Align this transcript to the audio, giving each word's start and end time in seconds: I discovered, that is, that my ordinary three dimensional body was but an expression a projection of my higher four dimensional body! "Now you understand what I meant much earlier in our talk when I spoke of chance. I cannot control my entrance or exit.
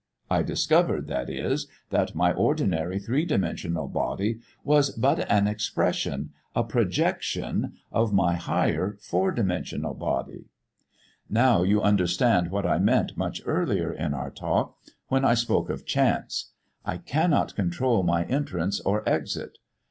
I 0.31 0.41
discovered, 0.41 1.07
that 1.09 1.29
is, 1.29 1.67
that 1.91 2.15
my 2.15 2.33
ordinary 2.33 2.97
three 2.97 3.23
dimensional 3.23 3.87
body 3.87 4.39
was 4.63 4.89
but 4.89 5.29
an 5.29 5.45
expression 5.45 6.31
a 6.55 6.63
projection 6.63 7.73
of 7.91 8.11
my 8.11 8.33
higher 8.33 8.97
four 8.99 9.31
dimensional 9.31 9.93
body! 9.93 10.45
"Now 11.29 11.61
you 11.61 11.83
understand 11.83 12.49
what 12.49 12.65
I 12.65 12.79
meant 12.79 13.15
much 13.15 13.43
earlier 13.45 13.93
in 13.93 14.15
our 14.15 14.31
talk 14.31 14.75
when 15.09 15.23
I 15.23 15.35
spoke 15.35 15.69
of 15.69 15.85
chance. 15.85 16.49
I 16.83 16.97
cannot 16.97 17.53
control 17.55 18.01
my 18.01 18.23
entrance 18.25 18.79
or 18.79 19.07
exit. 19.07 19.59